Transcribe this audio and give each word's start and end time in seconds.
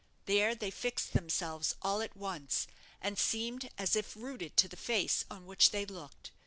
There 0.25 0.55
they 0.55 0.71
fixed 0.71 1.13
themselves 1.13 1.75
all 1.83 2.01
at 2.01 2.17
once, 2.17 2.65
and 3.03 3.19
seemed 3.19 3.69
as 3.77 3.95
if 3.95 4.15
rooted 4.15 4.57
to 4.57 4.67
the 4.67 4.75
face 4.75 5.25
on 5.29 5.45
which 5.45 5.69
they 5.69 5.85
looked. 5.85 6.31